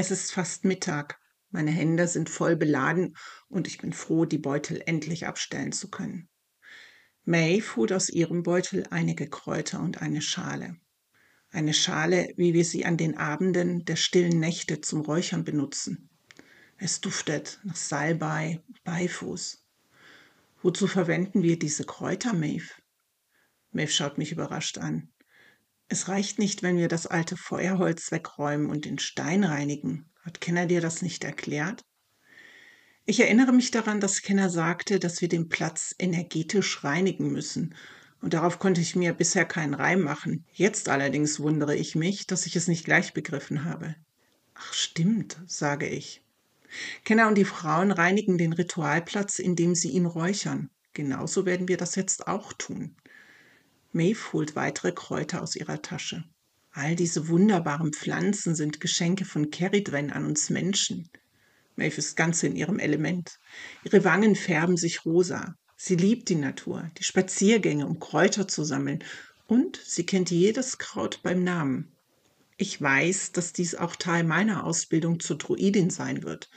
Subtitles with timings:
[0.00, 1.20] Es ist fast Mittag.
[1.50, 3.18] Meine Hände sind voll beladen
[3.50, 6.30] und ich bin froh, die Beutel endlich abstellen zu können.
[7.26, 10.78] Maeve holt aus ihrem Beutel einige Kräuter und eine Schale.
[11.50, 16.08] Eine Schale, wie wir sie an den Abenden der stillen Nächte zum Räuchern benutzen.
[16.78, 19.66] Es duftet nach Salbei, Beifuß.
[20.62, 22.72] Wozu verwenden wir diese Kräuter, Maeve?
[23.70, 25.09] Maeve schaut mich überrascht an.
[25.92, 30.08] Es reicht nicht, wenn wir das alte Feuerholz wegräumen und den Stein reinigen.
[30.22, 31.84] Hat Kenner dir das nicht erklärt?
[33.06, 37.74] Ich erinnere mich daran, dass Kenner sagte, dass wir den Platz energetisch reinigen müssen.
[38.20, 40.44] Und darauf konnte ich mir bisher keinen Reim machen.
[40.52, 43.96] Jetzt allerdings wundere ich mich, dass ich es nicht gleich begriffen habe.
[44.54, 46.22] Ach stimmt, sage ich.
[47.04, 50.70] Kenner und die Frauen reinigen den Ritualplatz, indem sie ihn räuchern.
[50.92, 52.94] Genauso werden wir das jetzt auch tun.
[53.92, 56.24] Maeve holt weitere Kräuter aus ihrer Tasche.
[56.72, 61.10] All diese wunderbaren Pflanzen sind Geschenke von Keridwen an uns Menschen.
[61.74, 63.40] Maeve ist ganz in ihrem Element.
[63.82, 65.56] Ihre Wangen färben sich rosa.
[65.76, 69.02] Sie liebt die Natur, die Spaziergänge, um Kräuter zu sammeln.
[69.48, 71.90] Und sie kennt jedes Kraut beim Namen.
[72.58, 76.48] Ich weiß, dass dies auch Teil meiner Ausbildung zur Druidin sein wird.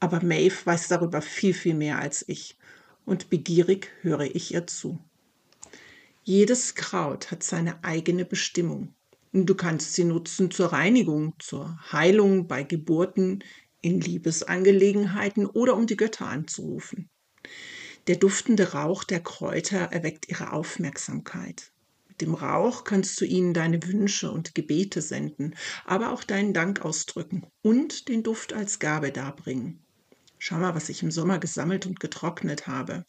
[0.00, 2.58] Aber Maeve weiß darüber viel, viel mehr als ich.
[3.06, 4.98] Und begierig höre ich ihr zu.
[6.24, 8.94] Jedes Kraut hat seine eigene Bestimmung.
[9.32, 13.42] Du kannst sie nutzen zur Reinigung, zur Heilung bei Geburten,
[13.80, 17.10] in Liebesangelegenheiten oder um die Götter anzurufen.
[18.06, 21.72] Der duftende Rauch der Kräuter erweckt ihre Aufmerksamkeit.
[22.06, 26.84] Mit dem Rauch kannst du ihnen deine Wünsche und Gebete senden, aber auch deinen Dank
[26.84, 29.82] ausdrücken und den Duft als Gabe darbringen.
[30.38, 33.06] Schau mal, was ich im Sommer gesammelt und getrocknet habe.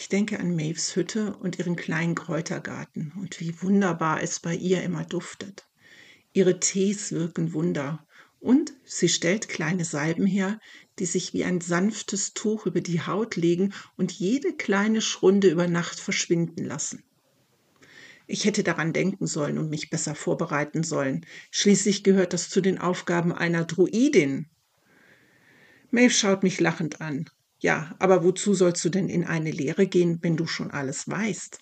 [0.00, 4.80] Ich denke an Maves Hütte und ihren kleinen Kräutergarten und wie wunderbar es bei ihr
[4.84, 5.66] immer duftet.
[6.32, 8.06] Ihre Tees wirken Wunder
[8.38, 10.60] und sie stellt kleine Salben her,
[11.00, 15.66] die sich wie ein sanftes Tuch über die Haut legen und jede kleine Schrunde über
[15.66, 17.02] Nacht verschwinden lassen.
[18.28, 21.26] Ich hätte daran denken sollen und mich besser vorbereiten sollen.
[21.50, 24.46] Schließlich gehört das zu den Aufgaben einer Druidin.
[25.90, 27.28] Maeve schaut mich lachend an.
[27.60, 31.58] Ja, aber wozu sollst du denn in eine Lehre gehen, wenn du schon alles weißt?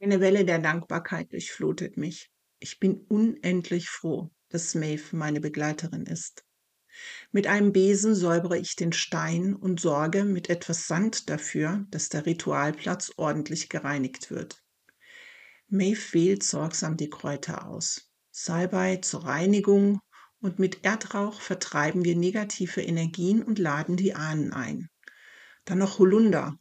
[0.00, 2.30] Eine Welle der Dankbarkeit durchflutet mich.
[2.58, 6.44] Ich bin unendlich froh, dass Maeve meine Begleiterin ist.
[7.32, 12.26] Mit einem Besen säubere ich den Stein und sorge mit etwas Sand dafür, dass der
[12.26, 14.62] Ritualplatz ordentlich gereinigt wird.
[15.68, 18.10] Maeve wählt sorgsam die Kräuter aus.
[18.30, 20.00] Salbei zur Reinigung
[20.46, 24.88] und mit Erdrauch vertreiben wir negative Energien und laden die Ahnen ein.
[25.64, 26.56] Dann noch Holunder.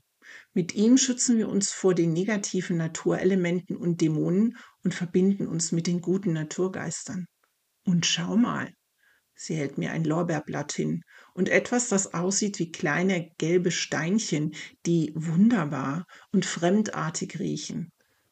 [0.53, 5.85] Mit ihm schützen wir uns vor den negativen Naturelementen und Dämonen und verbinden uns mit
[5.85, 7.27] den guten Naturgeistern.
[7.83, 8.73] Und schau mal,
[9.35, 11.03] sie hält mir ein Lorbeerblatt hin
[11.35, 14.55] und etwas, das aussieht wie kleine gelbe Steinchen,
[14.87, 17.91] die wunderbar und fremdartig riechen.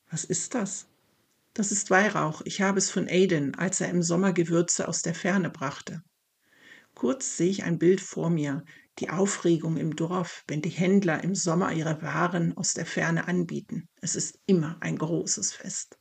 [0.09, 0.87] Was ist das?
[1.55, 2.41] Das ist Weihrauch.
[2.45, 6.01] Ich habe es von Aiden, als er im Sommer Gewürze aus der Ferne brachte.
[6.95, 8.65] Kurz sehe ich ein Bild vor mir,
[8.97, 13.87] die Aufregung im Dorf, wenn die Händler im Sommer ihre Waren aus der Ferne anbieten.
[14.01, 15.99] Es ist immer ein großes Fest.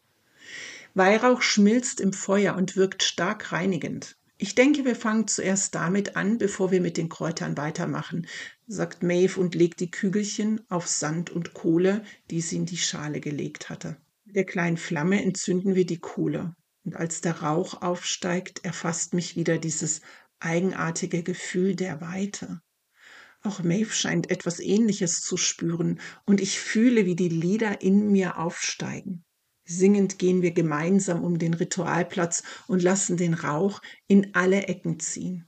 [0.95, 4.17] Weihrauch schmilzt im Feuer und wirkt stark reinigend.
[4.39, 8.27] Ich denke, wir fangen zuerst damit an, bevor wir mit den Kräutern weitermachen,
[8.67, 13.21] sagt Maeve und legt die Kügelchen auf Sand und Kohle, die sie in die Schale
[13.21, 13.99] gelegt hatte
[14.35, 16.55] der kleinen Flamme entzünden wir die Kohle.
[16.85, 20.01] Und als der Rauch aufsteigt, erfasst mich wieder dieses
[20.41, 22.61] eigenartige Gefühl der Weite.
[23.43, 28.39] Auch Maeve scheint etwas Ähnliches zu spüren, und ich fühle, wie die Lieder in mir
[28.39, 29.25] aufsteigen.
[29.65, 35.47] Singend gehen wir gemeinsam um den Ritualplatz und lassen den Rauch in alle Ecken ziehen.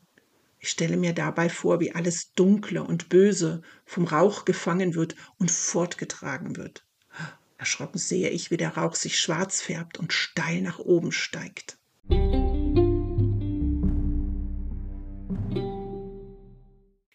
[0.59, 5.51] Ich stelle mir dabei vor, wie alles Dunkle und Böse vom Rauch gefangen wird und
[5.51, 6.87] fortgetragen wird.
[7.57, 11.79] Erschrocken sehe ich, wie der Rauch sich schwarz färbt und steil nach oben steigt.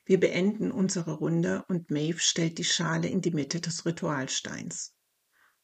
[0.06, 4.96] Wir beenden unsere Runde und Maeve stellt die Schale in die Mitte des Ritualsteins.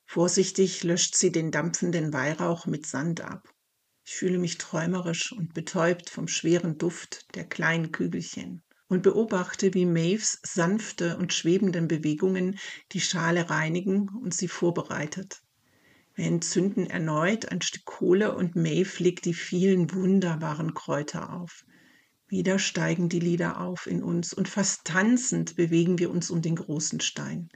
[0.06, 3.52] Vorsichtig löscht sie den dampfenden Weihrauch mit Sand ab.
[4.04, 9.86] Ich fühle mich träumerisch und betäubt vom schweren Duft der kleinen Kügelchen und beobachte, wie
[9.86, 12.60] Maves sanfte und schwebenden Bewegungen
[12.92, 15.42] die Schale reinigen und sie vorbereitet.
[16.14, 21.66] Wir entzünden erneut ein Stück Kohle und Maeve legt die vielen wunderbaren Kräuter auf.
[22.28, 26.56] Wieder steigen die Lieder auf in uns und fast tanzend bewegen wir uns um den
[26.56, 27.50] großen Stein.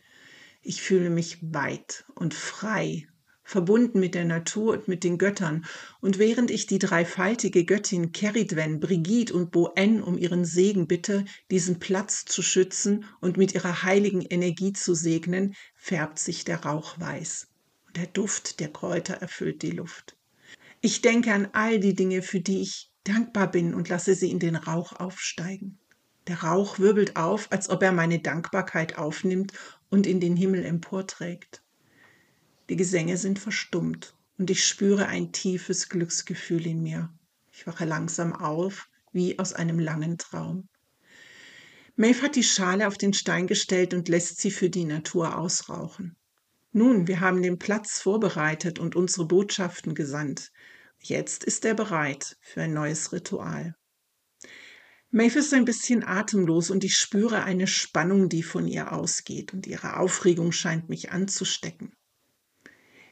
[0.62, 3.08] Ich fühle mich weit und frei,
[3.50, 5.66] verbunden mit der Natur und mit den Göttern,
[6.02, 11.80] und während ich die dreifaltige Göttin Keridwen, Brigitte und Boen um ihren Segen bitte, diesen
[11.80, 17.48] Platz zu schützen und mit ihrer heiligen Energie zu segnen, färbt sich der Rauch weiß.
[17.88, 20.16] Und der Duft der Kräuter erfüllt die Luft.
[20.80, 24.38] Ich denke an all die Dinge, für die ich dankbar bin und lasse sie in
[24.38, 25.80] den Rauch aufsteigen.
[26.28, 29.54] Der Rauch wirbelt auf, als ob er meine Dankbarkeit aufnimmt
[29.90, 31.64] und in den Himmel emporträgt.
[32.70, 37.12] Die Gesänge sind verstummt und ich spüre ein tiefes Glücksgefühl in mir.
[37.52, 40.70] Ich wache langsam auf, wie aus einem langen Traum.
[41.96, 46.16] Maeve hat die Schale auf den Stein gestellt und lässt sie für die Natur ausrauchen.
[46.72, 50.52] Nun, wir haben den Platz vorbereitet und unsere Botschaften gesandt.
[51.00, 53.76] Jetzt ist er bereit für ein neues Ritual.
[55.10, 59.66] Maeve ist ein bisschen atemlos und ich spüre eine Spannung, die von ihr ausgeht und
[59.66, 61.96] ihre Aufregung scheint mich anzustecken.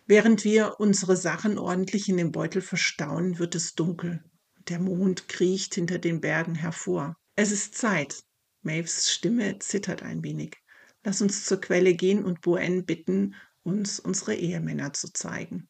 [0.09, 4.23] Während wir unsere Sachen ordentlich in den Beutel verstauen, wird es dunkel.
[4.69, 7.17] Der Mond kriecht hinter den Bergen hervor.
[7.35, 8.23] Es ist Zeit.
[8.61, 10.55] Maves Stimme zittert ein wenig.
[11.03, 15.67] Lass uns zur Quelle gehen und Boen bitten, uns unsere Ehemänner zu zeigen.